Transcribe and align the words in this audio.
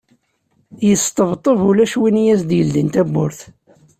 Yesṭebṭeb 0.87 1.59
ulac 1.69 1.93
win 2.01 2.17
i 2.23 2.31
as-d-yeldin 2.33 2.89
tawwurt. 2.93 3.39